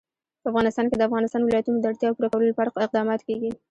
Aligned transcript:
په 0.41 0.47
افغانستان 0.51 0.85
کې 0.87 0.95
د 0.97 0.99
د 1.03 1.07
افغانستان 1.09 1.41
ولايتونه 1.43 1.77
د 1.79 1.85
اړتیاوو 1.91 2.17
پوره 2.17 2.29
کولو 2.31 2.49
لپاره 2.51 2.69
اقدامات 2.85 3.21
کېږي. 3.27 3.51